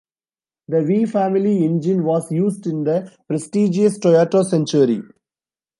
[0.67, 5.03] The V family engine was used in the prestigious Toyota Century.